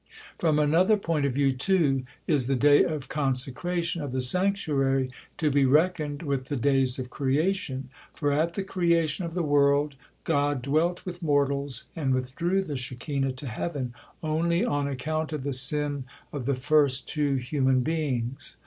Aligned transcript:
From 0.39 0.57
another 0.57 0.97
point 0.97 1.27
of 1.27 1.33
view, 1.35 1.51
too, 1.51 2.05
is 2.25 2.47
the 2.47 2.55
day 2.55 2.83
of 2.83 3.07
consecration 3.07 4.01
of 4.01 4.11
the 4.11 4.19
sanctuary 4.19 5.11
to 5.37 5.51
be 5.51 5.63
reckoned 5.63 6.23
with 6.23 6.45
the 6.45 6.55
days 6.55 6.97
of 6.97 7.11
creation, 7.11 7.87
for 8.15 8.31
at 8.31 8.55
the 8.55 8.63
creation 8.63 9.25
of 9.25 9.35
the 9.35 9.43
world 9.43 9.93
God 10.23 10.63
dwelt 10.63 11.05
with 11.05 11.21
mortals 11.21 11.83
and 11.95 12.15
withdrew 12.15 12.63
the 12.63 12.77
Shekinah 12.77 13.33
to 13.33 13.47
heaven 13.47 13.93
only 14.23 14.65
on 14.65 14.87
account 14.87 15.33
of 15.33 15.43
the 15.43 15.53
sin 15.53 16.05
of 16.33 16.47
the 16.47 16.55
first 16.55 17.07
two 17.07 17.35
human 17.35 17.81
beings. 17.81 18.57